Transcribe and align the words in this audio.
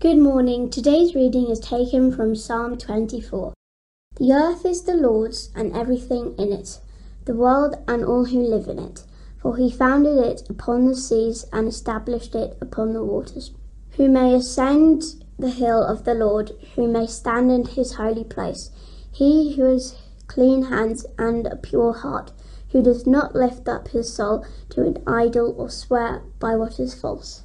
Good 0.00 0.16
morning. 0.16 0.70
Today's 0.70 1.14
reading 1.14 1.50
is 1.50 1.60
taken 1.60 2.10
from 2.10 2.34
Psalm 2.34 2.78
24. 2.78 3.52
The 4.16 4.32
earth 4.32 4.64
is 4.64 4.84
the 4.84 4.94
Lord's 4.94 5.50
and 5.54 5.76
everything 5.76 6.34
in 6.38 6.54
it, 6.54 6.80
the 7.26 7.34
world 7.34 7.74
and 7.86 8.02
all 8.02 8.24
who 8.24 8.40
live 8.40 8.66
in 8.66 8.78
it. 8.78 9.04
For 9.42 9.58
he 9.58 9.70
founded 9.70 10.16
it 10.16 10.48
upon 10.48 10.86
the 10.86 10.96
seas 10.96 11.44
and 11.52 11.68
established 11.68 12.34
it 12.34 12.56
upon 12.62 12.94
the 12.94 13.04
waters. 13.04 13.52
Who 13.98 14.08
may 14.08 14.34
ascend 14.34 15.22
the 15.38 15.50
hill 15.50 15.84
of 15.84 16.04
the 16.04 16.14
Lord, 16.14 16.52
who 16.76 16.88
may 16.88 17.06
stand 17.06 17.52
in 17.52 17.66
his 17.66 17.96
holy 17.96 18.24
place? 18.24 18.70
He 19.12 19.54
who 19.56 19.64
has 19.64 19.98
clean 20.28 20.62
hands 20.62 21.04
and 21.18 21.46
a 21.46 21.56
pure 21.56 21.92
heart, 21.92 22.32
who 22.70 22.82
does 22.82 23.06
not 23.06 23.34
lift 23.34 23.68
up 23.68 23.88
his 23.88 24.10
soul 24.10 24.46
to 24.70 24.80
an 24.80 25.02
idol 25.06 25.54
or 25.58 25.68
swear 25.68 26.22
by 26.38 26.56
what 26.56 26.80
is 26.80 26.94
false. 26.94 27.42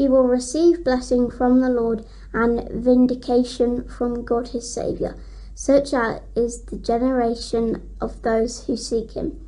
He 0.00 0.08
will 0.08 0.22
receive 0.22 0.82
blessing 0.82 1.30
from 1.30 1.60
the 1.60 1.68
Lord 1.68 2.06
and 2.32 2.66
vindication 2.70 3.86
from 3.86 4.24
God 4.24 4.48
his 4.48 4.72
Saviour. 4.72 5.14
Such 5.54 5.92
is 6.34 6.62
the 6.62 6.78
generation 6.78 7.86
of 8.00 8.22
those 8.22 8.64
who 8.64 8.78
seek 8.78 9.10
him, 9.10 9.46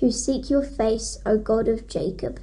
who 0.00 0.10
seek 0.10 0.50
your 0.50 0.62
face, 0.62 1.18
O 1.24 1.38
God 1.38 1.66
of 1.68 1.88
Jacob. 1.88 2.40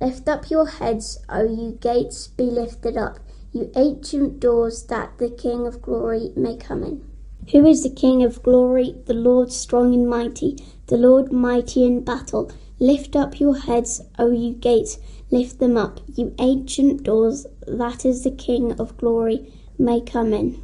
Lift 0.00 0.26
up 0.26 0.50
your 0.50 0.66
heads, 0.66 1.18
O 1.28 1.42
you 1.42 1.72
gates, 1.72 2.28
be 2.28 2.44
lifted 2.44 2.96
up, 2.96 3.18
you 3.52 3.70
ancient 3.76 4.40
doors, 4.40 4.84
that 4.84 5.18
the 5.18 5.28
King 5.28 5.66
of 5.66 5.82
glory 5.82 6.32
may 6.34 6.56
come 6.56 6.82
in. 6.82 7.04
Who 7.52 7.66
is 7.66 7.82
the 7.82 7.90
King 7.90 8.22
of 8.22 8.42
glory? 8.42 8.94
The 9.04 9.12
Lord 9.12 9.52
strong 9.52 9.92
and 9.92 10.08
mighty, 10.08 10.56
the 10.86 10.96
Lord 10.96 11.30
mighty 11.30 11.84
in 11.84 12.04
battle. 12.04 12.50
Lift 12.82 13.14
up 13.14 13.38
your 13.38 13.58
heads, 13.58 14.00
O 14.18 14.30
you 14.30 14.54
gates, 14.54 14.98
lift 15.30 15.58
them 15.58 15.76
up, 15.76 16.00
you 16.16 16.34
ancient 16.38 17.02
doors, 17.02 17.46
that 17.68 18.06
is 18.06 18.24
the 18.24 18.30
King 18.30 18.72
of 18.80 18.96
glory 18.96 19.52
may 19.78 20.00
come 20.00 20.32
in. 20.32 20.62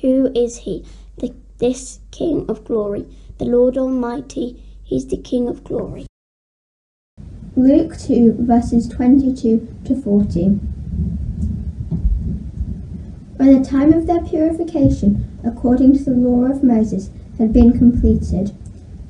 Who 0.00 0.32
is 0.34 0.56
he? 0.58 0.84
The, 1.18 1.32
this 1.58 2.00
King 2.10 2.46
of 2.48 2.64
glory, 2.64 3.06
the 3.38 3.44
Lord 3.44 3.78
Almighty, 3.78 4.60
he's 4.82 5.06
the 5.06 5.16
King 5.16 5.46
of 5.46 5.62
glory. 5.62 6.06
Luke 7.54 7.96
2, 7.96 8.38
verses 8.40 8.88
22 8.88 9.68
to 9.84 10.02
40. 10.02 10.46
When 13.36 13.62
the 13.62 13.64
time 13.64 13.92
of 13.92 14.08
their 14.08 14.20
purification, 14.20 15.38
according 15.44 15.96
to 15.98 16.04
the 16.04 16.10
law 16.10 16.46
of 16.46 16.64
Moses, 16.64 17.10
had 17.38 17.52
been 17.52 17.78
completed, 17.78 18.50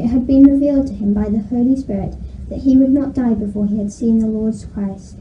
It 0.00 0.06
had 0.06 0.26
been 0.26 0.44
revealed 0.44 0.86
to 0.86 0.94
him 0.94 1.12
by 1.12 1.28
the 1.28 1.40
Holy 1.40 1.76
Spirit 1.76 2.16
that 2.48 2.60
he 2.60 2.74
would 2.74 2.90
not 2.90 3.12
die 3.12 3.34
before 3.34 3.66
he 3.66 3.76
had 3.76 3.92
seen 3.92 4.18
the 4.18 4.28
Lord's 4.28 4.64
Christ. 4.64 5.18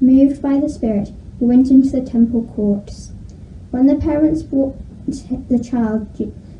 Moved 0.00 0.40
by 0.40 0.58
the 0.58 0.70
Spirit, 0.70 1.12
he 1.38 1.44
went 1.44 1.70
into 1.70 1.90
the 1.90 2.00
temple 2.00 2.50
courts. 2.56 3.12
When 3.70 3.88
the 3.88 3.96
parents 3.96 4.42
brought 4.42 4.78
the 5.06 5.62
child 5.62 6.08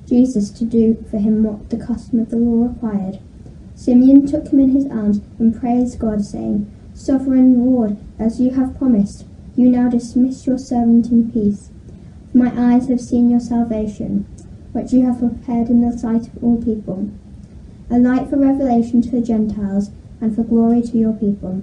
Jesus 0.06 0.50
to 0.50 0.66
do 0.66 1.02
for 1.10 1.16
him 1.16 1.42
what 1.42 1.70
the 1.70 1.78
custom 1.78 2.20
of 2.20 2.28
the 2.28 2.36
law 2.36 2.68
required, 2.68 3.18
Simeon 3.74 4.26
took 4.26 4.48
him 4.48 4.60
in 4.60 4.72
his 4.72 4.86
arms 4.88 5.22
and 5.38 5.58
praised 5.58 5.98
God, 5.98 6.22
saying, 6.26 6.70
Sovereign 6.92 7.64
Lord, 7.64 7.96
as 8.18 8.42
you 8.42 8.50
have 8.50 8.76
promised, 8.76 9.24
you 9.56 9.70
now 9.70 9.88
dismiss 9.88 10.46
your 10.46 10.58
servant 10.58 11.06
in 11.06 11.32
peace. 11.32 11.70
For 12.30 12.36
my 12.36 12.74
eyes 12.74 12.88
have 12.88 13.00
seen 13.00 13.30
your 13.30 13.40
salvation, 13.40 14.26
which 14.72 14.92
you 14.92 15.06
have 15.06 15.18
prepared 15.18 15.70
in 15.70 15.80
the 15.80 15.96
sight 15.96 16.26
of 16.26 16.44
all 16.44 16.62
people 16.62 17.10
a 17.90 17.98
light 17.98 18.28
for 18.28 18.36
revelation 18.36 19.02
to 19.02 19.10
the 19.10 19.20
Gentiles, 19.20 19.90
and 20.20 20.34
for 20.34 20.44
glory 20.44 20.82
to 20.82 20.96
your 20.96 21.12
people. 21.12 21.62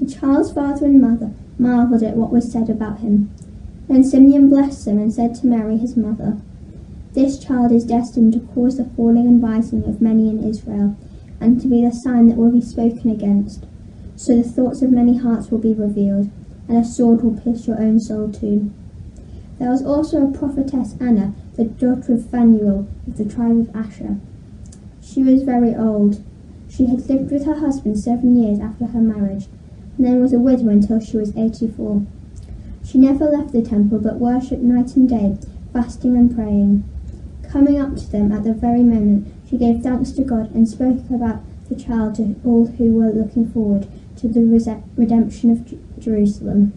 The 0.00 0.12
child's 0.12 0.52
father 0.52 0.86
and 0.86 1.00
mother 1.00 1.32
marvelled 1.58 2.02
at 2.02 2.16
what 2.16 2.32
was 2.32 2.50
said 2.50 2.68
about 2.68 3.00
him. 3.00 3.30
Then 3.88 4.04
Simeon 4.04 4.48
blessed 4.48 4.84
them 4.84 4.98
and 4.98 5.12
said 5.12 5.34
to 5.36 5.46
Mary 5.46 5.76
his 5.76 5.96
mother, 5.96 6.40
This 7.14 7.38
child 7.38 7.72
is 7.72 7.84
destined 7.84 8.32
to 8.34 8.40
cause 8.40 8.76
the 8.76 8.84
falling 8.84 9.26
and 9.26 9.42
rising 9.42 9.84
of 9.84 10.02
many 10.02 10.28
in 10.28 10.44
Israel, 10.44 10.96
and 11.40 11.60
to 11.60 11.68
be 11.68 11.84
the 11.84 11.92
sign 11.92 12.28
that 12.28 12.36
will 12.36 12.52
be 12.52 12.60
spoken 12.60 13.10
against. 13.10 13.66
So 14.16 14.36
the 14.36 14.42
thoughts 14.42 14.82
of 14.82 14.90
many 14.90 15.16
hearts 15.16 15.50
will 15.50 15.58
be 15.58 15.72
revealed, 15.72 16.30
and 16.68 16.76
a 16.76 16.84
sword 16.84 17.22
will 17.22 17.40
pierce 17.40 17.66
your 17.66 17.80
own 17.80 18.00
soul 18.00 18.30
too. 18.30 18.72
There 19.58 19.70
was 19.70 19.84
also 19.84 20.26
a 20.26 20.32
prophetess 20.32 20.94
Anna, 21.00 21.34
the 21.56 21.64
daughter 21.64 22.14
of 22.14 22.28
Phanuel 22.30 22.88
of 23.06 23.16
the 23.16 23.24
tribe 23.24 23.58
of 23.58 23.74
Asher. 23.74 24.18
She 25.10 25.22
was 25.22 25.42
very 25.42 25.74
old. 25.74 26.22
She 26.68 26.84
had 26.84 27.08
lived 27.08 27.32
with 27.32 27.46
her 27.46 27.60
husband 27.60 27.98
seven 27.98 28.36
years 28.36 28.60
after 28.60 28.84
her 28.84 29.00
marriage, 29.00 29.46
and 29.96 30.06
then 30.06 30.20
was 30.20 30.34
a 30.34 30.38
widow 30.38 30.68
until 30.68 31.00
she 31.00 31.16
was 31.16 31.34
eighty-four. 31.34 32.04
She 32.84 32.98
never 32.98 33.24
left 33.24 33.52
the 33.52 33.62
temple, 33.62 34.00
but 34.00 34.20
worshipped 34.20 34.62
night 34.62 34.96
and 34.96 35.08
day, 35.08 35.38
fasting 35.72 36.14
and 36.14 36.34
praying. 36.34 36.84
Coming 37.50 37.80
up 37.80 37.96
to 37.96 38.12
them 38.12 38.32
at 38.32 38.44
the 38.44 38.52
very 38.52 38.82
moment, 38.82 39.32
she 39.48 39.56
gave 39.56 39.82
thanks 39.82 40.10
to 40.12 40.24
God 40.24 40.54
and 40.54 40.68
spoke 40.68 41.08
about 41.08 41.40
the 41.70 41.76
child 41.76 42.16
to 42.16 42.36
all 42.44 42.66
who 42.66 42.94
were 42.94 43.10
looking 43.10 43.50
forward 43.50 43.88
to 44.16 44.28
the 44.28 44.42
redemption 44.96 45.50
of 45.50 45.98
Jerusalem. 45.98 46.74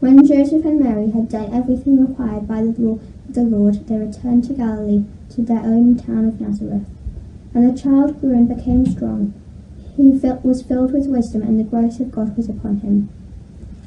When 0.00 0.26
Joseph 0.26 0.64
and 0.64 0.80
Mary 0.80 1.12
had 1.12 1.28
done 1.28 1.54
everything 1.54 2.04
required 2.04 2.48
by 2.48 2.62
the 2.62 2.74
law 2.76 2.98
of 3.28 3.34
the 3.34 3.42
Lord, 3.42 3.86
they 3.86 3.98
returned 3.98 4.44
to 4.44 4.52
Galilee, 4.52 5.04
to 5.30 5.42
their 5.42 5.60
own 5.60 5.96
town 5.96 6.26
of 6.26 6.40
Nazareth. 6.40 6.86
And 7.56 7.74
the 7.74 7.82
child 7.82 8.20
grew 8.20 8.34
and 8.34 8.54
became 8.54 8.84
strong. 8.84 9.32
He 9.96 10.02
was 10.02 10.62
filled 10.62 10.92
with 10.92 11.06
wisdom, 11.06 11.40
and 11.40 11.58
the 11.58 11.64
grace 11.64 11.98
of 12.00 12.10
God 12.10 12.36
was 12.36 12.50
upon 12.50 12.80
him. 12.80 13.08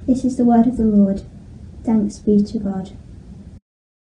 This 0.07 0.25
is 0.25 0.37
the 0.37 0.43
word 0.43 0.65
of 0.65 0.77
the 0.77 0.85
Lord. 0.85 1.21
Thanks 1.83 2.17
be 2.17 2.41
to 2.45 2.57
God. 2.57 2.97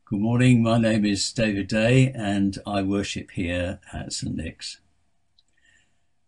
Good 0.04 0.20
morning. 0.20 0.62
My 0.62 0.78
name 0.78 1.04
is 1.04 1.32
David 1.32 1.66
Day, 1.66 2.12
and 2.14 2.56
I 2.64 2.82
worship 2.82 3.32
here 3.32 3.80
at 3.92 4.12
St. 4.12 4.36
Nick's. 4.36 4.78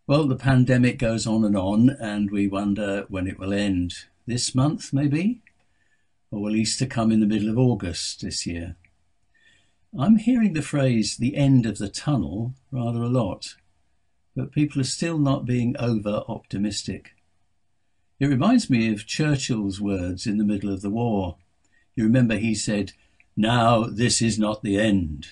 Well, 0.07 0.27
the 0.27 0.35
pandemic 0.35 0.97
goes 0.97 1.25
on 1.25 1.45
and 1.45 1.55
on, 1.55 1.89
and 2.01 2.31
we 2.31 2.49
wonder 2.49 3.05
when 3.07 3.27
it 3.27 3.39
will 3.39 3.53
end. 3.53 3.93
This 4.27 4.53
month, 4.53 4.91
maybe? 4.91 5.41
Or 6.31 6.41
will 6.41 6.57
Easter 6.57 6.85
come 6.85 7.13
in 7.13 7.21
the 7.21 7.25
middle 7.25 7.49
of 7.49 7.57
August 7.57 8.23
this 8.23 8.45
year? 8.45 8.75
I'm 9.97 10.15
hearing 10.15 10.53
the 10.53 10.61
phrase 10.61 11.17
the 11.17 11.35
end 11.35 11.65
of 11.65 11.77
the 11.77 11.89
tunnel 11.89 12.53
rather 12.71 13.01
a 13.01 13.09
lot, 13.09 13.55
but 14.35 14.53
people 14.53 14.79
are 14.79 14.85
still 14.85 15.17
not 15.17 15.45
being 15.45 15.75
over 15.77 16.23
optimistic. 16.29 17.11
It 18.17 18.27
reminds 18.27 18.69
me 18.69 18.89
of 18.93 19.05
Churchill's 19.05 19.81
words 19.81 20.25
in 20.25 20.37
the 20.37 20.45
middle 20.45 20.71
of 20.71 20.81
the 20.81 20.89
war. 20.89 21.35
You 21.93 22.05
remember 22.05 22.37
he 22.37 22.55
said, 22.55 22.93
Now 23.35 23.83
this 23.83 24.21
is 24.21 24.39
not 24.39 24.63
the 24.63 24.79
end. 24.79 25.27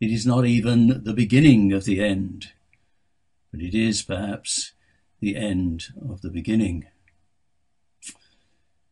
It 0.00 0.10
is 0.10 0.24
not 0.24 0.46
even 0.46 1.04
the 1.04 1.12
beginning 1.12 1.74
of 1.74 1.84
the 1.84 2.02
end, 2.02 2.52
but 3.50 3.60
it 3.60 3.74
is 3.74 4.00
perhaps 4.00 4.72
the 5.20 5.36
end 5.36 5.88
of 6.08 6.22
the 6.22 6.30
beginning. 6.30 6.86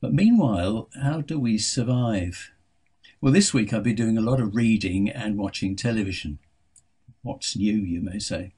But 0.02 0.12
meanwhile, 0.12 0.90
how 1.02 1.22
do 1.22 1.38
we 1.38 1.56
survive? 1.56 2.51
Well, 3.22 3.32
this 3.32 3.54
week 3.54 3.72
I've 3.72 3.84
been 3.84 3.94
doing 3.94 4.18
a 4.18 4.20
lot 4.20 4.40
of 4.40 4.56
reading 4.56 5.08
and 5.08 5.38
watching 5.38 5.76
television. 5.76 6.40
What's 7.22 7.56
new, 7.56 7.76
you 7.76 8.00
may 8.00 8.18
say. 8.18 8.50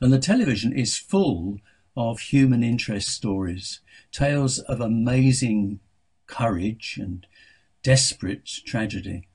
And 0.00 0.12
the 0.12 0.18
television 0.18 0.72
is 0.72 0.96
full 0.96 1.60
of 1.96 2.18
human 2.18 2.64
interest 2.64 3.08
stories, 3.08 3.78
tales 4.10 4.58
of 4.58 4.80
amazing 4.80 5.78
courage 6.26 6.98
and 7.00 7.24
desperate 7.84 8.50
tragedy. 8.66 9.28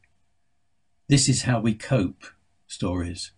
This 1.07 1.29
is 1.29 1.43
how 1.43 1.61
we 1.61 1.73
cope 1.73 2.25
stories. 2.67 3.31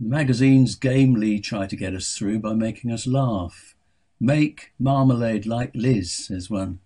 The 0.00 0.08
magazines 0.08 0.74
gamely 0.74 1.38
try 1.38 1.66
to 1.66 1.76
get 1.76 1.92
us 1.92 2.16
through 2.16 2.38
by 2.38 2.54
making 2.54 2.90
us 2.90 3.06
laugh. 3.06 3.74
Make 4.18 4.72
marmalade 4.78 5.44
like 5.44 5.72
Liz, 5.74 6.10
says 6.10 6.48
one. 6.48 6.78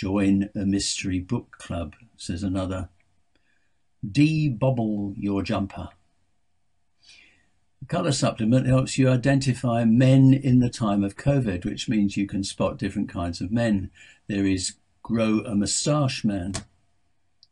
Join 0.00 0.48
a 0.54 0.64
mystery 0.64 1.20
book 1.20 1.58
club, 1.58 1.94
says 2.16 2.42
another. 2.42 2.88
De-bobble 4.10 5.12
your 5.18 5.42
jumper. 5.42 5.90
The 7.80 7.86
colour 7.86 8.12
supplement 8.12 8.66
helps 8.66 8.96
you 8.96 9.10
identify 9.10 9.84
men 9.84 10.32
in 10.32 10.60
the 10.60 10.70
time 10.70 11.04
of 11.04 11.18
COVID, 11.18 11.66
which 11.66 11.86
means 11.86 12.16
you 12.16 12.26
can 12.26 12.44
spot 12.44 12.78
different 12.78 13.10
kinds 13.10 13.42
of 13.42 13.52
men. 13.52 13.90
There 14.26 14.46
is 14.46 14.76
grow 15.02 15.40
a 15.40 15.54
moustache 15.54 16.24
man. 16.24 16.54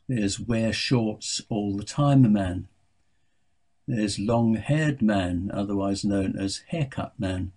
There's 0.08 0.40
wear 0.40 0.72
shorts 0.72 1.42
all 1.50 1.76
the 1.76 1.84
time 1.84 2.32
man. 2.32 2.66
There's 3.86 4.18
long 4.18 4.54
haired 4.54 5.02
man, 5.02 5.50
otherwise 5.52 6.02
known 6.02 6.34
as 6.38 6.62
haircut 6.68 7.12
man. 7.18 7.52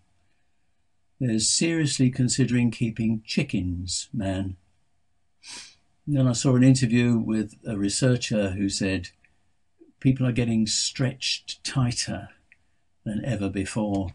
There's 1.18 1.48
seriously 1.48 2.10
considering 2.10 2.72
keeping 2.72 3.24
chickens 3.26 4.10
man. 4.12 4.58
Then 6.14 6.28
I 6.28 6.34
saw 6.34 6.58
an 6.58 6.64
interview 6.64 7.18
with 7.18 7.56
a 7.66 7.78
researcher 7.78 8.50
who 8.50 8.68
said 8.68 9.10
people 10.02 10.28
are 10.28 10.34
getting 10.34 10.68
stretched 10.68 11.64
tighter 11.64 12.28
than 13.06 13.24
ever 13.24 13.48
before. 13.48 14.10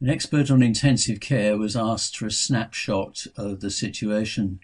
An 0.00 0.10
expert 0.10 0.50
on 0.50 0.60
intensive 0.60 1.20
care 1.20 1.56
was 1.56 1.76
asked 1.76 2.16
for 2.16 2.26
a 2.26 2.32
snapshot 2.32 3.28
of 3.36 3.60
the 3.60 3.70
situation, 3.70 4.58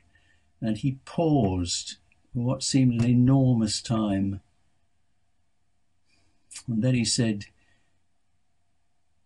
and 0.60 0.76
he 0.78 0.98
paused 1.04 1.98
for 2.32 2.40
what 2.40 2.64
seemed 2.64 3.00
an 3.00 3.08
enormous 3.08 3.80
time 3.80 4.40
and 6.66 6.82
then 6.82 6.94
he 6.94 7.04
said, 7.04 7.46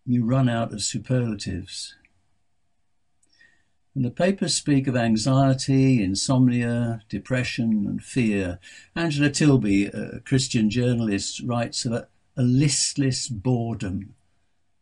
You 0.05 0.26
run 0.26 0.49
out 0.49 0.73
of 0.73 0.82
superlatives. 0.82 1.96
And 3.94 4.05
the 4.05 4.11
papers 4.11 4.55
speak 4.55 4.87
of 4.87 4.97
anxiety, 4.97 6.03
insomnia, 6.03 7.03
depression, 7.11 7.87
and 7.87 8.03
fear. 8.03 8.59
Angela 8.97 9.29
Tilby, 9.29 9.87
a 9.87 10.21
Christian 10.21 10.71
journalist, 10.71 11.43
writes 11.44 11.85
of 11.85 11.93
a, 11.93 12.09
a 12.37 12.43
listless 12.43 13.29
boredom, 13.29 14.15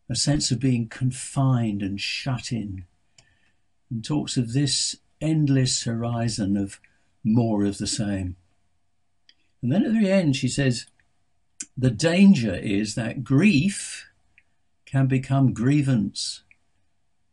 a 0.09 0.15
sense 0.15 0.53
of 0.53 0.61
being 0.61 0.89
confined 0.89 1.83
and 1.83 2.01
shut 2.01 2.53
in, 2.53 2.85
and 3.91 4.05
talks 4.05 4.37
of 4.37 4.53
this 4.53 4.97
endless 5.21 5.83
horizon 5.83 6.57
of 6.57 6.81
more 7.25 7.65
of 7.65 7.79
the 7.79 7.89
same. 7.89 8.37
And 9.61 9.73
then 9.73 9.85
at 9.85 9.93
the 9.93 10.11
end, 10.11 10.37
she 10.37 10.49
says, 10.49 10.87
the 11.77 11.91
danger 11.91 12.55
is 12.55 12.95
that 12.95 13.25
grief 13.25 14.09
can 14.87 15.07
become 15.07 15.53
grievance, 15.53 16.43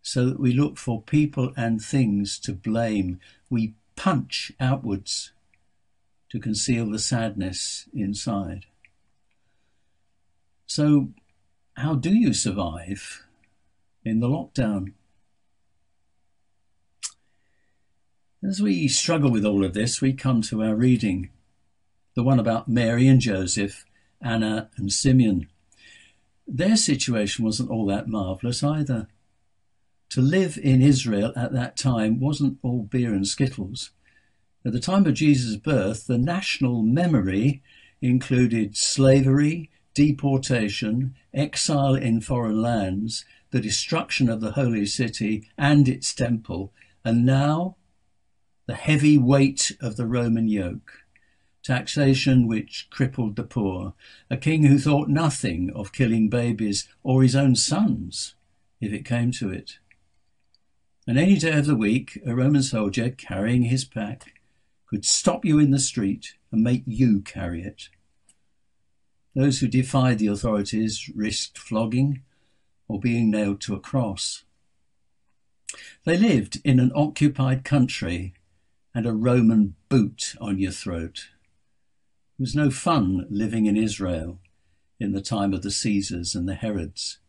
so 0.08 0.26
that 0.26 0.40
we 0.40 0.54
look 0.54 0.78
for 0.78 1.02
people 1.02 1.52
and 1.58 1.82
things 1.82 2.40
to 2.40 2.54
blame. 2.54 3.20
We 3.50 3.74
punch 3.98 4.54
outwards 4.58 5.34
to 6.30 6.40
conceal 6.40 6.90
the 6.90 6.98
sadness 6.98 7.90
inside. 7.94 8.68
So, 10.66 11.10
how 11.76 11.96
do 11.96 12.16
you 12.16 12.34
survive 12.34 13.26
in 14.06 14.22
the 14.22 14.30
lockdown? 14.30 14.94
As 18.42 18.62
we 18.62 18.88
struggle 18.88 19.30
with 19.30 19.44
all 19.44 19.66
of 19.66 19.74
this, 19.74 20.00
we 20.00 20.14
come 20.14 20.42
to 20.44 20.64
our 20.64 20.76
reading, 20.76 21.32
the 22.16 22.24
one 22.24 22.40
about 22.40 22.70
Mary 22.70 23.10
and 23.10 23.20
Joseph 23.20 23.84
Anna 24.22 24.70
and 24.78 24.94
Simeon. 24.94 25.50
Their 26.48 26.78
situation 26.78 27.44
wasn't 27.44 27.70
all 27.70 27.86
that 27.88 28.08
marvellous 28.08 28.64
either. 28.64 29.10
To 30.12 30.22
live 30.22 30.58
in 30.58 30.82
Israel 30.82 31.34
at 31.36 31.54
that 31.54 31.78
time 31.78 32.20
wasn't 32.20 32.60
all 32.62 32.84
beer 32.84 33.14
and 33.14 33.28
skittles. 33.28 33.92
At 34.66 34.72
the 34.72 34.80
time 34.80 35.06
of 35.06 35.14
Jesus' 35.14 35.58
birth, 35.58 36.08
the 36.08 36.18
national 36.18 36.82
memory 36.82 37.62
included 38.02 38.78
slavery, 38.78 39.70
deportation, 39.94 41.16
exile 41.34 41.96
in 41.96 42.22
foreign 42.22 42.62
lands, 42.62 43.26
the 43.52 43.60
destruction 43.60 44.30
of 44.30 44.42
the 44.42 44.52
holy 44.52 44.86
city 44.86 45.50
and 45.58 45.88
its 45.88 46.14
temple, 46.14 46.74
and 47.04 47.26
now 47.26 47.76
the 48.66 48.76
heavy 48.76 49.18
weight 49.18 49.76
of 49.82 49.98
the 49.98 50.06
Roman 50.06 50.48
yoke 50.48 51.04
taxation 51.68 52.48
which 52.48 52.88
crippled 52.90 53.36
the 53.36 53.44
poor, 53.44 53.94
a 54.30 54.38
king 54.38 54.64
who 54.64 54.80
thought 54.80 55.10
nothing 55.10 55.70
of 55.76 55.92
killing 55.92 56.30
babies 56.30 56.88
or 57.04 57.22
his 57.22 57.36
own 57.36 57.56
sons 57.56 58.36
if 58.80 58.94
it 58.94 59.04
came 59.04 59.32
to 59.32 59.50
it. 59.50 59.78
And 61.08 61.18
any 61.18 61.38
day 61.38 61.58
of 61.58 61.66
the 61.66 61.76
week, 61.76 62.20
a 62.26 62.36
Roman 62.36 62.62
soldier 62.62 63.10
carrying 63.10 63.64
his 63.64 63.86
pack 63.86 64.34
could 64.88 65.06
stop 65.06 65.46
you 65.46 65.58
in 65.58 65.72
the 65.72 65.80
street 65.80 66.34
and 66.52 66.62
make 66.62 66.84
you 66.86 67.22
carry 67.22 67.64
it. 67.64 67.88
Those 69.34 69.60
who 69.60 69.70
defied 69.70 70.20
the 70.20 70.28
authorities 70.28 71.10
risked 71.16 71.58
flogging 71.58 72.24
or 72.90 73.00
being 73.00 73.32
nailed 73.32 73.62
to 73.62 73.74
a 73.74 73.80
cross. 73.80 74.44
They 76.04 76.18
lived 76.18 76.60
in 76.66 76.78
an 76.80 76.92
occupied 76.94 77.64
country 77.64 78.34
and 78.94 79.06
a 79.06 79.14
Roman 79.14 79.76
boot 79.88 80.36
on 80.42 80.60
your 80.60 80.72
throat. 80.72 81.30
It 82.38 82.42
was 82.42 82.56
no 82.56 82.70
fun 82.70 83.28
living 83.30 83.66
in 83.66 83.78
Israel 83.78 84.40
in 85.00 85.14
the 85.14 85.22
time 85.22 85.54
of 85.54 85.62
the 85.62 85.72
Caesars 85.72 86.36
and 86.36 86.50
the 86.50 86.56
Herods. 86.56 87.20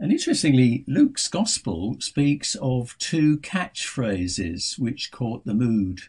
And 0.00 0.12
interestingly, 0.12 0.84
Luke's 0.86 1.26
Gospel 1.26 1.96
speaks 1.98 2.54
of 2.56 2.96
two 2.98 3.38
catchphrases 3.38 4.78
which 4.78 5.10
caught 5.10 5.44
the 5.44 5.54
mood. 5.54 6.02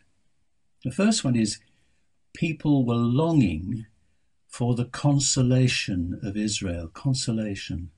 The 0.83 0.91
first 0.91 1.23
one 1.23 1.35
is 1.35 1.59
people 2.33 2.85
were 2.85 2.93
longing 2.93 3.87
for 4.47 4.75
the 4.75 4.85
consolation 4.85 6.19
of 6.23 6.37
Israel. 6.37 6.87
Consolation. 6.93 7.89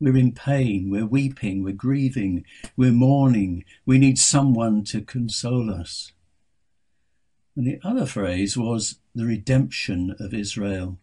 We're 0.00 0.16
in 0.16 0.32
pain, 0.32 0.90
we're 0.90 1.06
weeping, 1.06 1.62
we're 1.62 1.74
grieving, 1.74 2.44
we're 2.76 2.90
mourning, 2.90 3.64
we 3.84 3.98
need 3.98 4.18
someone 4.18 4.82
to 4.84 5.02
console 5.02 5.70
us. 5.70 6.12
And 7.54 7.66
the 7.66 7.78
other 7.84 8.06
phrase 8.06 8.56
was 8.56 8.96
the 9.14 9.26
redemption 9.26 10.16
of 10.18 10.32
Israel. 10.32 10.98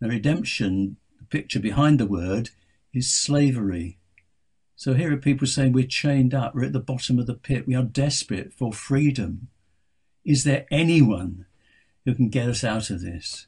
The 0.00 0.08
redemption, 0.08 0.96
the 1.18 1.24
picture 1.24 1.58
behind 1.58 1.98
the 1.98 2.06
word, 2.06 2.50
is 2.94 3.14
slavery. 3.14 3.98
So 4.76 4.94
here 4.94 5.12
are 5.12 5.18
people 5.18 5.46
saying 5.46 5.72
we're 5.72 5.86
chained 5.86 6.34
up, 6.34 6.54
we're 6.54 6.64
at 6.64 6.72
the 6.72 6.80
bottom 6.80 7.18
of 7.18 7.26
the 7.26 7.34
pit, 7.34 7.66
we 7.66 7.74
are 7.74 7.82
desperate 7.82 8.52
for 8.52 8.72
freedom. 8.72 9.48
Is 10.24 10.44
there 10.44 10.66
anyone 10.70 11.46
who 12.04 12.14
can 12.14 12.28
get 12.28 12.48
us 12.48 12.64
out 12.64 12.90
of 12.90 13.02
this? 13.02 13.46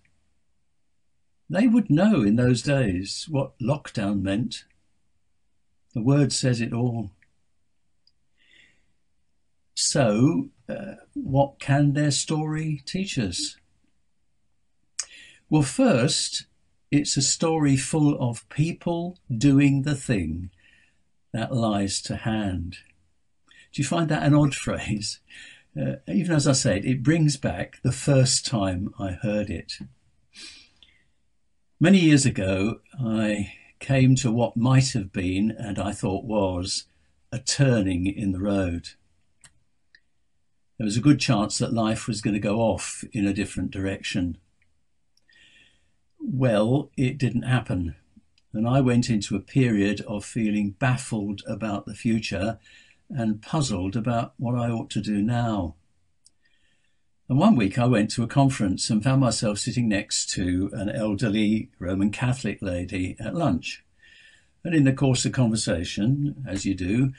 They 1.48 1.66
would 1.66 1.90
know 1.90 2.22
in 2.22 2.36
those 2.36 2.62
days 2.62 3.26
what 3.30 3.58
lockdown 3.58 4.22
meant. 4.22 4.64
The 5.94 6.02
word 6.02 6.32
says 6.32 6.60
it 6.60 6.72
all. 6.72 7.10
So, 9.74 10.48
uh, 10.68 10.94
what 11.14 11.58
can 11.58 11.92
their 11.92 12.10
story 12.10 12.82
teach 12.86 13.18
us? 13.18 13.56
Well, 15.48 15.62
first, 15.62 16.46
it's 16.96 17.16
a 17.16 17.22
story 17.22 17.76
full 17.76 18.18
of 18.18 18.48
people 18.48 19.18
doing 19.30 19.82
the 19.82 19.94
thing 19.94 20.50
that 21.32 21.54
lies 21.54 22.00
to 22.02 22.16
hand. 22.16 22.78
Do 23.72 23.82
you 23.82 23.84
find 23.86 24.08
that 24.08 24.22
an 24.22 24.34
odd 24.34 24.54
phrase? 24.66 25.20
Uh, 25.78 25.96
even 26.08 26.34
as 26.34 26.48
I 26.48 26.52
said, 26.52 26.84
it 26.84 27.02
brings 27.02 27.36
back 27.36 27.80
the 27.82 27.92
first 27.92 28.46
time 28.46 28.94
I 28.98 29.12
heard 29.12 29.50
it. 29.50 29.74
Many 31.78 31.98
years 31.98 32.24
ago, 32.24 32.80
I 32.98 33.52
came 33.78 34.16
to 34.16 34.32
what 34.32 34.56
might 34.56 34.92
have 34.94 35.12
been, 35.12 35.50
and 35.50 35.78
I 35.78 35.92
thought 35.92 36.24
was, 36.24 36.84
a 37.30 37.38
turning 37.38 38.06
in 38.06 38.32
the 38.32 38.40
road 38.40 38.90
there 40.78 40.84
was 40.84 40.96
a 40.96 41.02
good 41.02 41.18
chance 41.18 41.58
that 41.58 41.72
life 41.72 42.06
was 42.06 42.20
going 42.20 42.34
to 42.34 42.40
go 42.40 42.60
off 42.60 43.02
in 43.12 43.26
a 43.26 43.32
different 43.32 43.70
direction. 43.70 44.38
Well, 46.28 46.90
it 46.96 47.18
didn't 47.18 47.42
happen. 47.42 47.94
And 48.52 48.66
I 48.66 48.80
went 48.80 49.08
into 49.08 49.36
a 49.36 49.40
period 49.40 50.00
of 50.08 50.24
feeling 50.24 50.72
baffled 50.72 51.42
about 51.46 51.86
the 51.86 51.94
future 51.94 52.58
and 53.08 53.40
puzzled 53.40 53.94
about 53.94 54.34
what 54.36 54.56
I 54.56 54.68
ought 54.68 54.90
to 54.90 55.00
do 55.00 55.22
now. 55.22 55.76
And 57.28 57.38
one 57.38 57.54
week 57.54 57.78
I 57.78 57.86
went 57.86 58.10
to 58.12 58.24
a 58.24 58.28
conference 58.28 58.90
and 58.90 59.04
found 59.04 59.20
myself 59.20 59.58
sitting 59.58 59.88
next 59.88 60.28
to 60.30 60.68
an 60.72 60.88
elderly 60.88 61.70
Roman 61.78 62.10
Catholic 62.10 62.60
lady 62.60 63.16
at 63.20 63.36
lunch. 63.36 63.84
And 64.64 64.74
in 64.74 64.82
the 64.82 64.92
course 64.92 65.24
of 65.24 65.32
conversation, 65.32 66.44
as 66.46 66.66
you 66.66 66.74
do, 66.74 67.12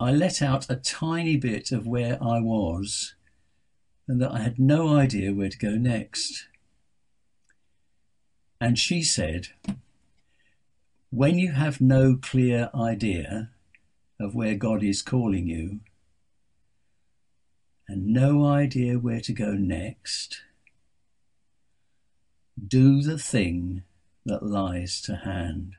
I 0.00 0.10
let 0.10 0.42
out 0.42 0.68
a 0.68 0.74
tiny 0.74 1.36
bit 1.36 1.70
of 1.70 1.86
where 1.86 2.18
I 2.20 2.40
was 2.40 3.14
and 4.08 4.20
that 4.20 4.32
I 4.32 4.40
had 4.40 4.58
no 4.58 4.96
idea 4.96 5.32
where 5.32 5.48
to 5.48 5.58
go 5.58 5.76
next. 5.76 6.48
And 8.60 8.78
she 8.78 9.02
said, 9.02 9.48
When 11.10 11.38
you 11.38 11.52
have 11.52 11.80
no 11.80 12.18
clear 12.20 12.70
idea 12.74 13.50
of 14.20 14.34
where 14.34 14.54
God 14.54 14.82
is 14.82 15.02
calling 15.02 15.46
you, 15.46 15.80
and 17.88 18.08
no 18.08 18.44
idea 18.44 18.98
where 18.98 19.20
to 19.20 19.32
go 19.32 19.52
next, 19.52 20.42
do 22.66 23.00
the 23.00 23.18
thing 23.18 23.84
that 24.26 24.42
lies 24.42 25.00
to 25.02 25.16
hand. 25.16 25.76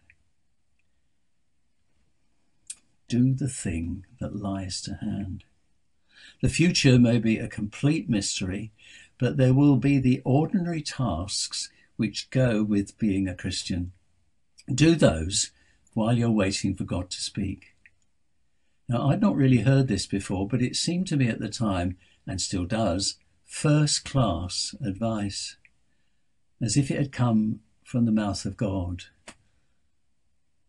Do 3.07 3.33
the 3.33 3.49
thing 3.49 4.05
that 4.19 4.35
lies 4.35 4.81
to 4.83 4.95
hand. 4.95 5.43
The 6.41 6.49
future 6.49 6.97
may 6.97 7.19
be 7.19 7.37
a 7.37 7.47
complete 7.47 8.09
mystery, 8.09 8.71
but 9.17 9.37
there 9.37 9.53
will 9.53 9.75
be 9.75 9.99
the 9.99 10.21
ordinary 10.23 10.81
tasks 10.81 11.69
which 11.99 12.29
go 12.29 12.63
with 12.63 12.97
being 12.97 13.27
a 13.27 13.35
Christian. 13.35 13.91
Do 14.73 14.95
those 14.95 15.51
while 15.93 16.17
you're 16.17 16.31
waiting 16.31 16.73
for 16.73 16.85
God 16.85 17.09
to 17.09 17.21
speak. 17.21 17.75
Now, 18.87 19.09
I'd 19.09 19.19
not 19.19 19.35
really 19.35 19.57
heard 19.57 19.89
this 19.89 20.07
before, 20.07 20.47
but 20.47 20.61
it 20.61 20.77
seemed 20.77 21.07
to 21.07 21.17
me 21.17 21.27
at 21.27 21.41
the 21.41 21.49
time, 21.49 21.97
and 22.25 22.39
still 22.39 22.63
does, 22.63 23.17
first 23.45 24.05
class 24.05 24.73
advice, 24.81 25.57
as 26.61 26.77
if 26.77 26.89
it 26.89 26.95
had 26.95 27.11
come 27.11 27.59
from 27.83 28.05
the 28.05 28.13
mouth 28.13 28.45
of 28.45 28.55
God, 28.55 29.03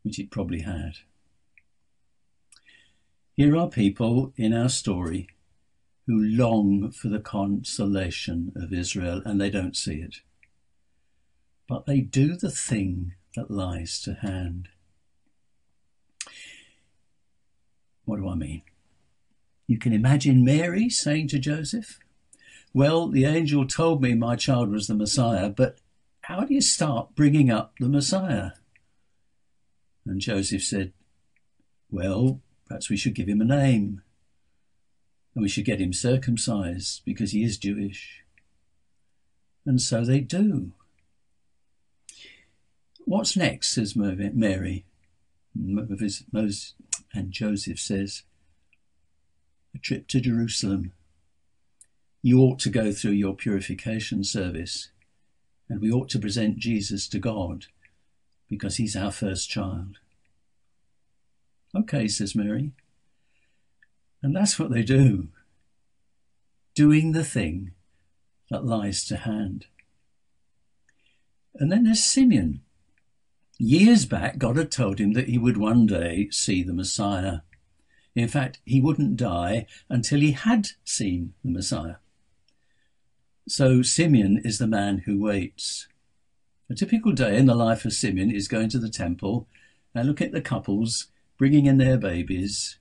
which 0.03 0.19
it 0.19 0.33
probably 0.33 0.63
had. 0.63 0.95
Here 3.37 3.57
are 3.57 3.69
people 3.69 4.33
in 4.37 4.53
our 4.53 4.69
story 4.69 5.29
who 6.09 6.21
long 6.21 6.91
for 6.91 7.07
the 7.07 7.21
consolation 7.21 8.51
of 8.57 8.73
Israel 8.73 9.23
and 9.25 9.41
they 9.41 9.49
don't 9.49 9.77
see 9.77 10.01
it. 10.01 10.23
But 11.71 11.87
they 11.87 12.01
do 12.01 12.37
the 12.37 12.51
thing 12.51 13.15
that 13.37 13.49
lies 13.49 14.01
to 14.01 14.15
hand. 14.15 14.71
What 18.05 18.17
do 18.17 18.29
I 18.29 18.35
mean? 18.35 18.63
You 19.69 19.79
can 19.79 19.93
imagine 19.93 20.45
Mary 20.45 20.89
saying 20.89 21.29
to 21.29 21.39
Joseph, 21.39 22.01
Well, 22.75 23.07
the 23.07 23.25
angel 23.25 23.69
told 23.69 24.03
me 24.03 24.15
my 24.15 24.35
child 24.35 24.73
was 24.73 24.89
the 24.89 24.97
Messiah, 24.97 25.49
but 25.49 25.79
how 26.23 26.41
do 26.41 26.53
you 26.53 26.61
start 26.61 27.15
bringing 27.15 27.53
up 27.53 27.75
the 27.79 27.89
Messiah? 27.89 28.51
And 30.05 30.21
Joseph 30.21 30.65
said, 30.65 30.93
Well, 31.89 32.41
perhaps 32.67 32.91
we 32.91 32.97
should 32.97 33.15
give 33.15 33.29
him 33.29 33.41
a 33.41 33.45
name. 33.45 34.03
And 35.37 35.43
we 35.43 35.49
should 35.49 35.67
get 35.67 35.81
him 35.81 35.93
circumcised 35.93 37.03
because 37.05 37.31
he 37.31 37.45
is 37.45 37.59
Jewish. 37.59 38.25
And 39.65 39.81
so 39.81 40.05
they 40.05 40.19
do. 40.19 40.73
What's 43.11 43.37
next, 43.37 43.75
says 43.75 43.97
Mary. 43.97 44.85
And 45.53 46.33
Joseph 47.31 47.81
says, 47.81 48.23
a 49.75 49.79
trip 49.79 50.07
to 50.07 50.21
Jerusalem. 50.21 50.93
You 52.23 52.39
ought 52.39 52.61
to 52.61 52.71
go 52.71 52.93
through 52.93 53.15
your 53.15 53.35
purification 53.35 54.23
service, 54.23 54.91
and 55.69 55.81
we 55.81 55.91
ought 55.91 56.09
to 56.11 56.21
present 56.21 56.59
Jesus 56.59 57.09
to 57.09 57.19
God 57.19 57.67
because 58.49 58.77
he's 58.77 58.95
our 58.95 59.11
first 59.11 59.51
child. 59.51 59.99
Okay, 61.77 62.07
says 62.07 62.37
Mary. 62.37 62.71
And 64.23 64.37
that's 64.37 64.57
what 64.57 64.71
they 64.71 64.85
do 64.85 65.31
doing 66.77 67.11
the 67.11 67.25
thing 67.25 67.73
that 68.53 68.65
lies 68.65 69.05
to 69.07 69.17
hand. 69.17 69.67
And 71.57 71.73
then 71.73 71.83
there's 71.83 72.05
Simeon. 72.05 72.61
Years 73.63 74.07
back, 74.07 74.39
God 74.39 74.57
had 74.57 74.71
told 74.71 74.99
him 74.99 75.13
that 75.13 75.29
he 75.29 75.37
would 75.37 75.59
one 75.59 75.85
day 75.85 76.29
see 76.31 76.63
the 76.63 76.73
Messiah. 76.73 77.41
In 78.15 78.27
fact, 78.27 78.59
he 78.65 78.81
wouldn't 78.81 79.19
die 79.19 79.67
until 79.91 80.21
he 80.21 80.33
had 80.33 80.69
seen 80.83 81.35
the 81.45 81.51
Messiah. 81.51 81.97
So 83.47 83.83
Simeon 83.83 84.41
is 84.47 84.57
the 84.57 84.67
man 84.67 85.03
who 85.05 85.21
waits. 85.21 85.89
A 86.71 86.75
typical 86.75 87.13
day 87.13 87.37
in 87.37 87.45
the 87.45 87.55
life 87.55 87.85
of 87.85 87.93
Simeon 87.93 88.31
is 88.31 88.49
going 88.49 88.71
to 88.71 88.79
the 88.79 88.89
temple 88.89 89.47
and 89.95 90.09
look 90.09 90.23
at 90.23 90.33
the 90.33 90.41
couples 90.41 91.09
bringing 91.37 91.67
in 91.67 91.77
their 91.77 91.99
babies 91.99 92.79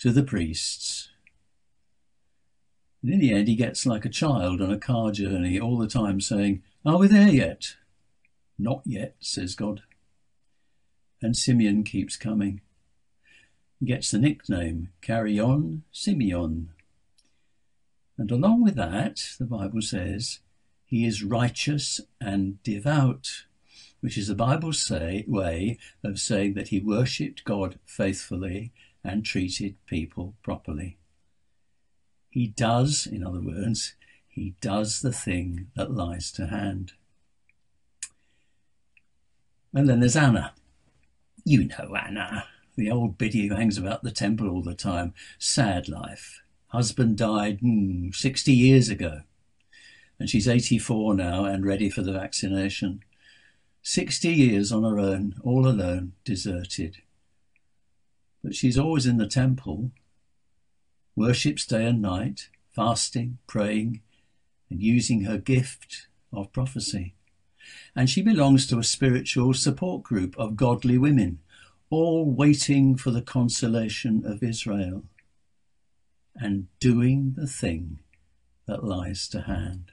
to 0.00 0.12
the 0.12 0.22
priests. 0.22 1.08
And 3.02 3.10
in 3.10 3.20
the 3.20 3.32
end, 3.32 3.48
he 3.48 3.56
gets 3.56 3.86
like 3.86 4.04
a 4.04 4.10
child 4.10 4.60
on 4.60 4.70
a 4.70 4.78
car 4.78 5.10
journey 5.10 5.58
all 5.58 5.78
the 5.78 5.88
time 5.88 6.20
saying, 6.20 6.62
Are 6.84 6.98
we 6.98 7.06
there 7.06 7.28
yet? 7.28 7.76
Not 8.58 8.82
yet, 8.84 9.14
says 9.20 9.54
God. 9.54 9.84
And 11.20 11.36
Simeon 11.36 11.84
keeps 11.84 12.16
coming. 12.16 12.60
He 13.80 13.86
gets 13.86 14.10
the 14.10 14.18
nickname 14.18 14.90
Carry 15.00 15.38
On 15.38 15.82
Simeon. 15.90 16.70
And 18.16 18.30
along 18.30 18.62
with 18.62 18.74
that, 18.76 19.20
the 19.38 19.44
Bible 19.44 19.82
says, 19.82 20.40
he 20.84 21.04
is 21.04 21.22
righteous 21.22 22.00
and 22.20 22.62
devout, 22.62 23.44
which 24.00 24.16
is 24.16 24.28
the 24.28 24.34
Bible's 24.34 24.84
say, 24.84 25.24
way 25.28 25.78
of 26.02 26.18
saying 26.18 26.54
that 26.54 26.68
he 26.68 26.80
worshipped 26.80 27.44
God 27.44 27.78
faithfully 27.84 28.72
and 29.04 29.24
treated 29.24 29.76
people 29.86 30.34
properly. 30.42 30.98
He 32.30 32.46
does, 32.46 33.06
in 33.06 33.24
other 33.24 33.40
words, 33.40 33.94
he 34.28 34.54
does 34.60 35.00
the 35.00 35.12
thing 35.12 35.68
that 35.76 35.90
lies 35.90 36.32
to 36.32 36.46
hand. 36.46 36.92
And 39.74 39.88
then 39.88 40.00
there's 40.00 40.16
Anna. 40.16 40.52
You 41.48 41.64
know 41.64 41.96
Anna 41.96 42.44
the 42.76 42.90
old 42.90 43.16
biddy 43.16 43.48
who 43.48 43.54
hangs 43.54 43.78
about 43.78 44.02
the 44.02 44.10
temple 44.10 44.50
all 44.50 44.62
the 44.62 44.74
time. 44.74 45.14
Sad 45.38 45.88
life. 45.88 46.42
Husband 46.68 47.16
died 47.16 47.58
hmm, 47.60 48.10
60 48.12 48.52
years 48.52 48.90
ago. 48.90 49.22
And 50.18 50.28
she's 50.28 50.46
84 50.46 51.14
now 51.14 51.46
and 51.46 51.64
ready 51.64 51.88
for 51.88 52.02
the 52.02 52.12
vaccination. 52.12 53.02
60 53.82 54.28
years 54.28 54.70
on 54.70 54.84
her 54.84 54.98
own, 54.98 55.36
all 55.42 55.66
alone, 55.66 56.12
deserted. 56.22 56.98
But 58.44 58.54
she's 58.54 58.78
always 58.78 59.06
in 59.06 59.16
the 59.16 59.26
temple, 59.26 59.90
worships 61.16 61.64
day 61.64 61.86
and 61.86 62.02
night, 62.02 62.50
fasting, 62.70 63.38
praying, 63.46 64.02
and 64.68 64.82
using 64.82 65.22
her 65.22 65.38
gift 65.38 66.08
of 66.30 66.52
prophecy. 66.52 67.14
And 67.94 68.08
she 68.08 68.22
belongs 68.22 68.66
to 68.66 68.78
a 68.78 68.84
spiritual 68.84 69.54
support 69.54 70.02
group 70.02 70.36
of 70.38 70.56
godly 70.56 70.98
women 70.98 71.40
all 71.90 72.30
waiting 72.30 72.96
for 72.96 73.10
the 73.10 73.22
consolation 73.22 74.22
of 74.26 74.42
Israel 74.42 75.04
and 76.36 76.68
doing 76.80 77.34
the 77.36 77.46
thing 77.46 78.00
that 78.66 78.84
lies 78.84 79.26
to 79.28 79.42
hand. 79.42 79.90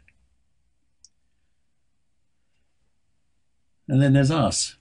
And 3.88 4.02
then 4.02 4.14
there's 4.14 4.32
us, 4.32 4.76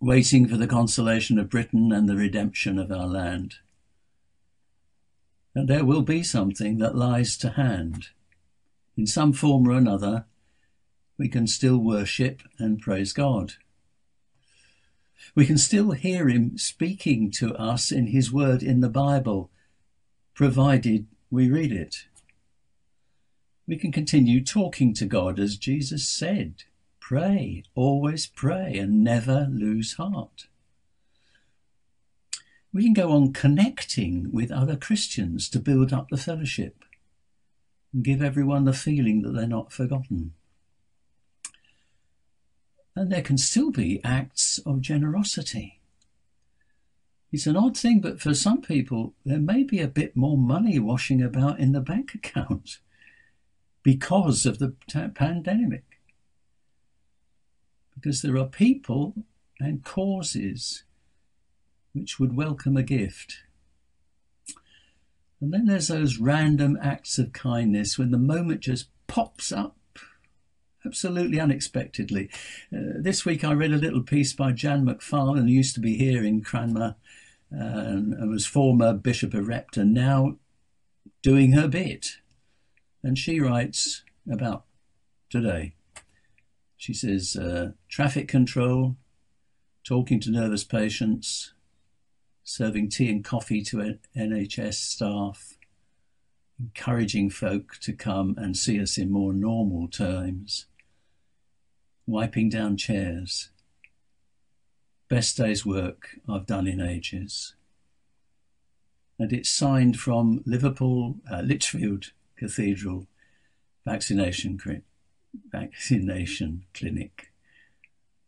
waiting 0.00 0.48
for 0.48 0.56
the 0.56 0.66
consolation 0.66 1.38
of 1.38 1.50
Britain 1.50 1.92
and 1.92 2.08
the 2.08 2.16
redemption 2.16 2.78
of 2.78 2.90
our 2.90 3.06
land. 3.06 3.56
And 5.54 5.68
there 5.68 5.84
will 5.84 6.02
be 6.02 6.22
something 6.22 6.78
that 6.78 6.96
lies 6.96 7.36
to 7.38 7.50
hand. 7.50 8.08
In 8.96 9.06
some 9.06 9.32
form 9.32 9.68
or 9.68 9.72
another, 9.72 10.24
we 11.20 11.28
can 11.28 11.46
still 11.46 11.76
worship 11.76 12.40
and 12.58 12.80
praise 12.80 13.12
God. 13.12 13.52
We 15.34 15.44
can 15.44 15.58
still 15.58 15.90
hear 15.90 16.30
him 16.30 16.56
speaking 16.56 17.30
to 17.32 17.54
us 17.56 17.92
in 17.92 18.06
his 18.06 18.32
word 18.32 18.62
in 18.62 18.80
the 18.80 18.88
Bible, 18.88 19.50
provided 20.32 21.08
we 21.30 21.50
read 21.50 21.72
it. 21.72 22.06
We 23.68 23.76
can 23.76 23.92
continue 23.92 24.42
talking 24.42 24.94
to 24.94 25.04
God 25.04 25.38
as 25.38 25.58
Jesus 25.58 26.08
said 26.08 26.64
pray, 27.00 27.64
always 27.74 28.26
pray, 28.26 28.78
and 28.78 29.04
never 29.04 29.46
lose 29.50 29.94
heart. 29.94 30.46
We 32.72 32.82
can 32.82 32.94
go 32.94 33.12
on 33.12 33.34
connecting 33.34 34.32
with 34.32 34.50
other 34.50 34.76
Christians 34.76 35.50
to 35.50 35.58
build 35.58 35.92
up 35.92 36.08
the 36.08 36.16
fellowship 36.16 36.82
and 37.92 38.02
give 38.02 38.22
everyone 38.22 38.64
the 38.64 38.72
feeling 38.72 39.20
that 39.20 39.32
they're 39.32 39.46
not 39.46 39.70
forgotten. 39.70 40.32
And 42.96 43.10
there 43.10 43.22
can 43.22 43.38
still 43.38 43.70
be 43.70 44.02
acts 44.04 44.58
of 44.66 44.80
generosity. 44.80 45.80
It's 47.32 47.46
an 47.46 47.56
odd 47.56 47.76
thing, 47.76 48.00
but 48.00 48.20
for 48.20 48.34
some 48.34 48.60
people, 48.60 49.14
there 49.24 49.38
may 49.38 49.62
be 49.62 49.80
a 49.80 49.88
bit 49.88 50.16
more 50.16 50.36
money 50.36 50.78
washing 50.78 51.22
about 51.22 51.60
in 51.60 51.72
the 51.72 51.80
bank 51.80 52.14
account 52.14 52.78
because 53.82 54.46
of 54.46 54.58
the 54.58 54.74
pandemic. 55.14 55.84
Because 57.94 58.22
there 58.22 58.36
are 58.36 58.46
people 58.46 59.14
and 59.60 59.84
causes 59.84 60.84
which 61.92 62.18
would 62.18 62.36
welcome 62.36 62.76
a 62.76 62.82
gift. 62.82 63.42
And 65.40 65.52
then 65.52 65.66
there's 65.66 65.88
those 65.88 66.18
random 66.18 66.78
acts 66.82 67.18
of 67.18 67.32
kindness 67.32 67.98
when 67.98 68.10
the 68.10 68.18
moment 68.18 68.60
just 68.60 68.88
pops 69.06 69.52
up 69.52 69.76
absolutely 70.84 71.40
unexpectedly. 71.40 72.30
Uh, 72.74 72.98
this 72.98 73.24
week 73.24 73.44
I 73.44 73.52
read 73.52 73.72
a 73.72 73.76
little 73.76 74.02
piece 74.02 74.32
by 74.32 74.52
Jan 74.52 74.86
McFarlane, 74.86 75.48
who 75.48 75.54
used 75.54 75.74
to 75.74 75.80
be 75.80 75.96
here 75.96 76.24
in 76.24 76.42
Cranmer 76.42 76.96
uh, 77.52 77.64
and, 77.64 78.30
was 78.30 78.46
former 78.46 78.92
Bishop 78.94 79.34
of 79.34 79.48
Repton, 79.48 79.92
now 79.92 80.36
doing 81.22 81.52
her 81.52 81.68
bit. 81.68 82.16
And 83.02 83.18
she 83.18 83.40
writes 83.40 84.02
about 84.30 84.64
today. 85.28 85.74
She 86.76 86.94
says, 86.94 87.36
uh, 87.36 87.72
traffic 87.88 88.28
control, 88.28 88.96
talking 89.84 90.20
to 90.20 90.30
nervous 90.30 90.64
patients, 90.64 91.52
serving 92.42 92.88
tea 92.88 93.10
and 93.10 93.24
coffee 93.24 93.62
to 93.62 93.98
NHS 94.16 94.74
staff, 94.74 95.58
encouraging 96.58 97.30
folk 97.30 97.78
to 97.80 97.92
come 97.92 98.34
and 98.38 98.56
see 98.56 98.80
us 98.80 98.98
in 98.98 99.10
more 99.10 99.32
normal 99.32 99.88
times, 99.88 100.66
wiping 102.10 102.48
down 102.48 102.76
chairs. 102.76 103.50
Best 105.08 105.36
day's 105.36 105.64
work 105.64 106.18
I've 106.28 106.46
done 106.46 106.66
in 106.66 106.80
ages. 106.80 107.54
And 109.18 109.32
it's 109.32 109.50
signed 109.50 109.98
from 109.98 110.42
Liverpool, 110.46 111.16
uh, 111.30 111.40
Lichfield 111.40 112.12
Cathedral 112.36 113.06
Vaccination, 113.84 114.58
Vaccination 115.50 116.64
Clinic, 116.74 117.32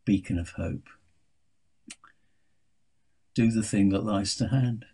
Beacon 0.05 0.37
of 0.37 0.49
Hope 0.51 0.89
do 3.33 3.51
the 3.51 3.63
thing 3.63 3.89
that 3.89 4.03
lies 4.03 4.35
to 4.35 4.47
hand. 4.49 4.85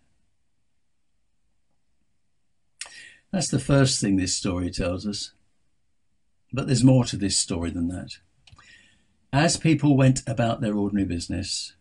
That's 3.32 3.50
the 3.50 3.60
first 3.60 4.02
thing 4.02 4.16
this 4.16 4.36
story 4.36 4.72
tells 4.72 5.06
us. 5.06 5.34
But 6.52 6.66
there's 6.66 6.84
more 6.84 7.06
to 7.06 7.18
this 7.18 7.38
story 7.38 7.70
than 7.70 7.90
that. 7.90 8.18
As 9.32 9.58
people 9.58 9.96
went 9.96 10.24
about 10.28 10.60
their 10.60 10.76
ordinary 10.76 11.08
business, 11.08 11.74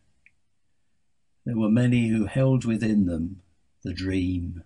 there 1.47 1.57
were 1.57 1.71
many 1.71 2.09
who 2.09 2.27
held 2.27 2.67
within 2.67 3.07
them 3.07 3.41
the 3.83 3.95
dream, 3.95 4.65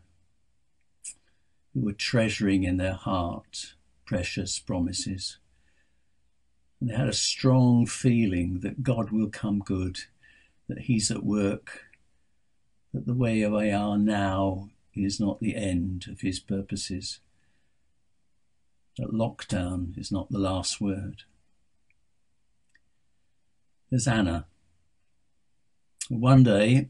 who 1.72 1.82
were 1.82 1.92
treasuring 1.92 2.64
in 2.64 2.78
their 2.78 2.94
heart 2.94 3.74
precious 4.04 4.58
promises. 4.58 5.38
And 6.80 6.90
they 6.90 6.96
had 6.96 7.08
a 7.08 7.12
strong 7.12 7.86
feeling 7.86 8.60
that 8.60 8.82
God 8.82 9.10
will 9.10 9.30
come 9.30 9.60
good 9.60 10.00
that 10.68 10.80
He's 10.80 11.08
at 11.10 11.22
work, 11.22 11.82
that 12.92 13.06
the 13.06 13.14
way 13.14 13.46
we 13.46 13.70
are 13.70 13.96
now 13.96 14.70
is 14.92 15.20
not 15.20 15.38
the 15.38 15.54
end 15.54 16.06
of 16.10 16.22
His 16.22 16.40
purposes, 16.40 17.20
that 18.98 19.12
lockdown 19.12 19.96
is 19.96 20.10
not 20.10 20.30
the 20.30 20.38
last 20.38 20.80
word. 20.80 21.22
There's 23.92 24.08
Anna. 24.08 24.46
One 26.08 26.44
day, 26.44 26.88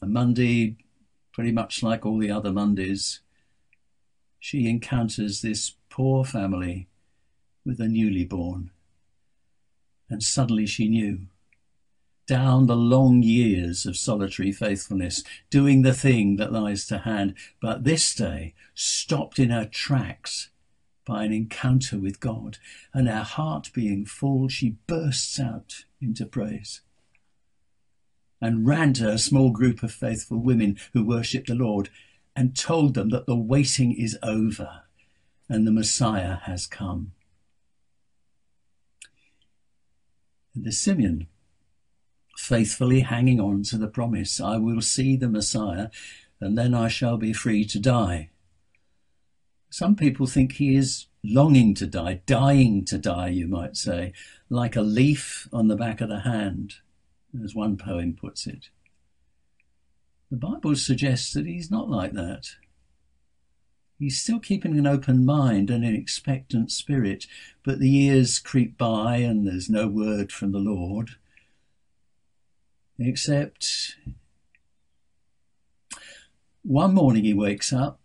a 0.00 0.06
Monday, 0.06 0.76
pretty 1.32 1.50
much 1.50 1.82
like 1.82 2.06
all 2.06 2.18
the 2.18 2.30
other 2.30 2.52
Mondays, 2.52 3.18
she 4.38 4.68
encounters 4.68 5.42
this 5.42 5.74
poor 5.88 6.24
family 6.24 6.86
with 7.66 7.80
a 7.80 7.88
newly 7.88 8.24
born. 8.24 8.70
And 10.08 10.22
suddenly 10.22 10.66
she 10.66 10.88
knew 10.88 11.22
down 12.28 12.68
the 12.68 12.76
long 12.76 13.24
years 13.24 13.86
of 13.86 13.96
solitary 13.96 14.52
faithfulness, 14.52 15.24
doing 15.50 15.82
the 15.82 15.94
thing 15.94 16.36
that 16.36 16.52
lies 16.52 16.86
to 16.86 16.98
hand, 16.98 17.34
but 17.60 17.82
this 17.82 18.14
day 18.14 18.54
stopped 18.76 19.40
in 19.40 19.50
her 19.50 19.64
tracks 19.64 20.50
by 21.06 21.24
an 21.24 21.32
encounter 21.32 21.98
with 21.98 22.20
God, 22.20 22.58
and 22.92 23.08
her 23.08 23.22
heart 23.22 23.70
being 23.74 24.04
full, 24.04 24.48
she 24.48 24.76
bursts 24.86 25.40
out 25.40 25.84
into 26.00 26.26
praise 26.26 26.82
and 28.40 28.66
ran 28.66 28.92
to 28.94 29.08
a 29.08 29.18
small 29.18 29.50
group 29.50 29.82
of 29.82 29.92
faithful 29.92 30.38
women 30.38 30.78
who 30.92 31.04
worshipped 31.04 31.48
the 31.48 31.54
Lord 31.54 31.90
and 32.34 32.56
told 32.56 32.94
them 32.94 33.10
that 33.10 33.26
the 33.26 33.36
waiting 33.36 33.92
is 33.92 34.16
over 34.22 34.82
and 35.48 35.66
the 35.66 35.72
Messiah 35.72 36.36
has 36.44 36.66
come. 36.66 37.12
And 40.54 40.64
the 40.64 40.72
Simeon 40.72 41.26
faithfully 42.36 43.00
hanging 43.00 43.40
on 43.40 43.62
to 43.64 43.76
the 43.76 43.88
promise 43.88 44.40
I 44.40 44.56
will 44.56 44.80
see 44.80 45.16
the 45.16 45.28
Messiah, 45.28 45.88
and 46.40 46.56
then 46.56 46.72
I 46.72 46.88
shall 46.88 47.18
be 47.18 47.32
free 47.32 47.64
to 47.66 47.78
die. 47.78 48.30
Some 49.70 49.96
people 49.96 50.26
think 50.26 50.52
he 50.52 50.74
is 50.74 51.06
longing 51.22 51.74
to 51.74 51.86
die, 51.86 52.20
dying 52.26 52.84
to 52.86 52.98
die, 52.98 53.28
you 53.28 53.46
might 53.46 53.76
say, 53.76 54.12
like 54.48 54.76
a 54.76 54.82
leaf 54.82 55.48
on 55.52 55.68
the 55.68 55.76
back 55.76 56.00
of 56.00 56.08
the 56.08 56.20
hand, 56.20 56.74
as 57.42 57.54
one 57.54 57.76
poem 57.76 58.14
puts 58.14 58.46
it. 58.46 58.68
The 60.30 60.36
Bible 60.36 60.76
suggests 60.76 61.32
that 61.32 61.46
he's 61.46 61.70
not 61.70 61.88
like 61.88 62.12
that. 62.12 62.50
He's 63.98 64.20
still 64.20 64.40
keeping 64.40 64.78
an 64.78 64.86
open 64.86 65.24
mind 65.24 65.70
and 65.70 65.84
an 65.84 65.94
expectant 65.94 66.72
spirit, 66.72 67.26
but 67.64 67.78
the 67.78 67.90
years 67.90 68.38
creep 68.38 68.78
by 68.78 69.16
and 69.16 69.46
there's 69.46 69.68
no 69.68 69.86
word 69.88 70.32
from 70.32 70.52
the 70.52 70.58
Lord 70.58 71.10
except 72.98 73.96
one 76.62 76.94
morning 76.94 77.24
he 77.24 77.32
wakes 77.32 77.72
up 77.72 77.99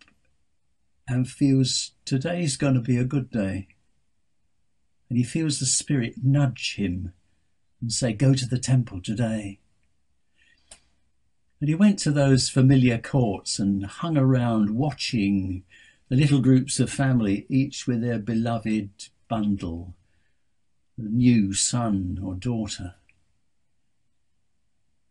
and 1.08 1.28
feels 1.28 1.92
today's 2.04 2.56
going 2.56 2.74
to 2.74 2.80
be 2.80 2.96
a 2.96 3.04
good 3.04 3.30
day. 3.30 3.68
And 5.08 5.16
he 5.16 5.24
feels 5.24 5.58
the 5.58 5.66
Spirit 5.66 6.14
nudge 6.22 6.76
him 6.76 7.12
and 7.80 7.92
say, 7.92 8.12
Go 8.12 8.34
to 8.34 8.46
the 8.46 8.58
temple 8.58 9.00
today. 9.00 9.60
And 11.60 11.68
he 11.68 11.74
went 11.74 11.98
to 12.00 12.10
those 12.10 12.48
familiar 12.48 12.98
courts 12.98 13.58
and 13.58 13.86
hung 13.86 14.18
around 14.18 14.70
watching 14.70 15.64
the 16.08 16.16
little 16.16 16.40
groups 16.40 16.78
of 16.78 16.90
family, 16.90 17.46
each 17.48 17.86
with 17.86 18.02
their 18.02 18.18
beloved 18.18 18.90
bundle, 19.28 19.94
the 20.98 21.08
new 21.08 21.52
son 21.54 22.18
or 22.22 22.34
daughter. 22.34 22.94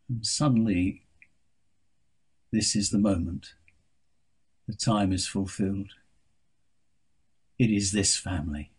And 0.08 0.26
suddenly, 0.26 1.04
this 2.52 2.76
is 2.76 2.92
the 2.92 3.00
moment. 3.00 3.54
The 4.68 4.76
time 4.76 5.12
is 5.12 5.28
fulfilled. 5.28 5.92
It 7.58 7.70
is 7.70 7.92
this 7.92 8.16
family. 8.16 8.72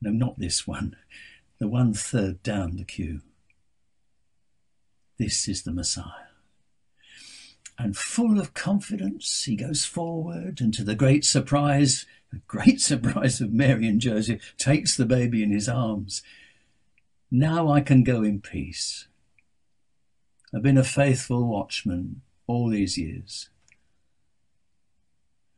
No, 0.00 0.10
not 0.10 0.38
this 0.38 0.66
one, 0.66 0.96
the 1.58 1.68
one 1.68 1.94
third 1.94 2.42
down 2.42 2.76
the 2.76 2.84
queue. 2.84 3.20
This 5.18 5.48
is 5.48 5.62
the 5.62 5.72
Messiah. 5.72 6.26
And 7.78 7.96
full 7.96 8.40
of 8.40 8.54
confidence, 8.54 9.44
he 9.44 9.56
goes 9.56 9.84
forward, 9.84 10.60
and 10.60 10.72
to 10.74 10.84
the 10.84 10.94
great 10.94 11.24
surprise, 11.24 12.06
the 12.32 12.40
great 12.46 12.80
surprise 12.90 13.40
of 13.40 13.52
Mary 13.52 13.86
and 13.86 14.00
Joseph, 14.00 14.54
takes 14.56 14.96
the 14.96 15.06
baby 15.06 15.42
in 15.42 15.50
his 15.50 15.68
arms. 15.68 16.22
Now 17.30 17.68
I 17.68 17.80
can 17.80 18.02
go 18.02 18.22
in 18.22 18.40
peace. 18.40 19.08
I've 20.54 20.62
been 20.62 20.78
a 20.78 20.84
faithful 20.84 21.46
watchman 21.46 22.22
all 22.46 22.68
these 22.68 22.96
years. 22.96 23.50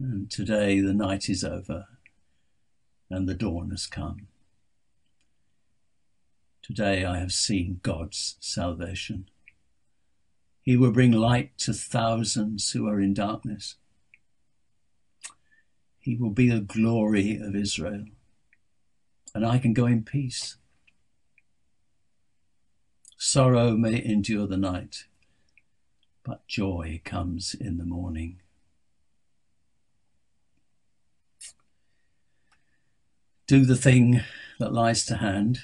And 0.01 0.31
today 0.31 0.81
the 0.81 0.95
night 0.95 1.29
is 1.29 1.43
over 1.43 1.89
and 3.11 3.29
the 3.29 3.35
dawn 3.35 3.71
has 3.71 3.87
come. 3.87 4.29
Today 6.63 7.05
I 7.05 7.19
have 7.19 7.33
seen 7.33 7.81
God's 7.83 8.37
salvation. 8.41 9.29
He 10.63 10.77
will 10.77 10.93
bring 10.93 11.13
light 11.13 11.57
to 11.59 11.73
thousands 11.73 12.71
who 12.71 12.87
are 12.87 13.01
in 13.01 13.15
darkness. 13.15 13.77
He 15.99 16.15
will 16.15 16.31
be 16.31 16.49
the 16.51 16.61
glory 16.61 17.37
of 17.37 17.57
Israel. 17.57 18.05
And 19.35 19.45
I 19.45 19.59
can 19.59 19.73
go 19.73 19.87
in 19.87 20.05
peace. 20.05 20.57
Sorrow 23.17 23.77
may 23.77 24.05
endure 24.05 24.47
the 24.47 24.57
night, 24.57 25.07
but 26.23 26.47
joy 26.47 27.01
comes 27.05 27.55
in 27.55 27.79
the 27.79 27.85
morning. 27.85 28.41
Do 33.49 33.65
the 33.65 33.77
thing 33.77 34.21
that 34.61 34.75
lies 34.75 35.07
to 35.07 35.17
hand, 35.17 35.61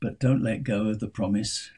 but 0.00 0.18
don't 0.18 0.42
let 0.42 0.62
go 0.62 0.88
of 0.88 1.00
the 1.00 1.06
promise 1.06 1.70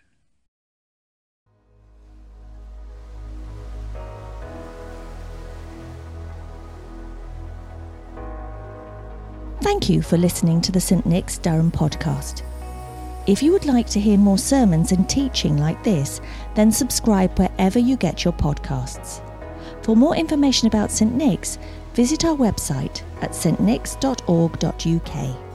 Thank 9.63 9.89
you 9.89 10.01
for 10.01 10.17
listening 10.17 10.61
to 10.61 10.71
the 10.71 10.81
St 10.81 11.05
Nick's 11.05 11.39
Durham 11.39 11.73
podcast. 11.73 12.43
If 13.27 13.43
you 13.43 13.51
would 13.51 13.65
like 13.65 13.89
to 13.91 14.01
hear 14.01 14.17
more 14.17 14.39
sermons 14.39 14.93
and 14.93 15.09
teaching 15.09 15.57
like 15.57 15.83
this, 15.83 16.21
then 16.55 16.71
subscribe 16.71 17.37
wherever 17.37 17.81
you 17.81 17.97
get 17.97 18.25
your 18.25 18.35
podcasts. 18.35 19.21
For 19.83 19.97
more 19.97 20.15
information 20.15 20.69
about 20.69 20.93
St 20.93 21.13
Nick's, 21.13 21.59
visit 21.95 22.25
our 22.25 22.37
website 22.37 23.03
at 23.21 23.31
stnicks.org.uk. 23.31 25.52